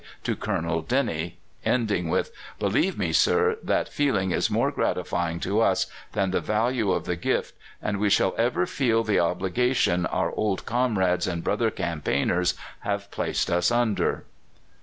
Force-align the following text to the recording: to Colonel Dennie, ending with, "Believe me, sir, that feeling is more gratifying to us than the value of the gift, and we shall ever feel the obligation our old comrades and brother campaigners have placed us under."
to 0.23 0.35
Colonel 0.35 0.81
Dennie, 0.81 1.37
ending 1.63 2.09
with, 2.09 2.31
"Believe 2.57 2.97
me, 2.97 3.13
sir, 3.13 3.59
that 3.61 3.87
feeling 3.87 4.31
is 4.31 4.49
more 4.49 4.71
gratifying 4.71 5.39
to 5.41 5.59
us 5.61 5.85
than 6.13 6.31
the 6.31 6.41
value 6.41 6.89
of 6.91 7.05
the 7.05 7.15
gift, 7.15 7.53
and 7.83 7.99
we 7.99 8.09
shall 8.09 8.33
ever 8.35 8.65
feel 8.65 9.03
the 9.03 9.19
obligation 9.19 10.07
our 10.07 10.31
old 10.31 10.65
comrades 10.65 11.27
and 11.27 11.43
brother 11.43 11.69
campaigners 11.69 12.55
have 12.79 13.11
placed 13.11 13.51
us 13.51 13.69
under." 13.69 14.25